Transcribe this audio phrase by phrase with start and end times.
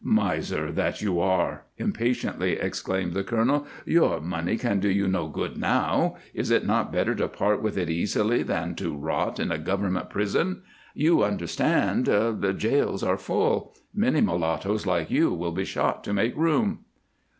[0.03, 3.67] "Miser that you are!" impatiently exclaimed the colonel.
[3.85, 6.15] "Your money can do you no good now.
[6.33, 10.09] Is it not better to part with it easily than to rot in a government
[10.09, 10.63] prison?
[10.95, 16.35] You understand, the jails are full; many mulattoes like you will be shot to make
[16.35, 16.79] room."